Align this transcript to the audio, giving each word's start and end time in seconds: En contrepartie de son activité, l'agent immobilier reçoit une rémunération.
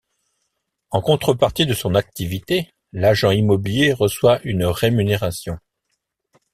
En 0.89 0.99
contrepartie 1.01 1.67
de 1.67 1.75
son 1.75 1.93
activité, 1.93 2.71
l'agent 2.91 3.29
immobilier 3.29 3.93
reçoit 3.93 4.39
une 4.41 4.65
rémunération. 4.65 5.59